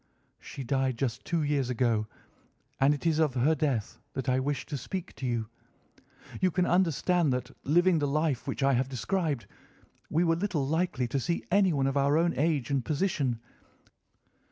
[0.39, 2.07] "She died just two years ago,
[2.79, 5.47] and it is of her death that I wish to speak to you.
[6.41, 9.45] You can understand that, living the life which I have described,
[10.09, 13.39] we were little likely to see anyone of our own age and position.